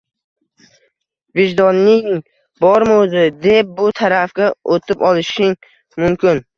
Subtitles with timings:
[1.39, 2.09] Vijdoning
[2.67, 5.75] bormi o‘zi?" deb bu tarafga o‘tib olishing
[6.07, 6.49] mumkin.